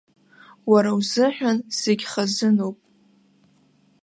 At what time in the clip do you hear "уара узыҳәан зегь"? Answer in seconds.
0.71-2.05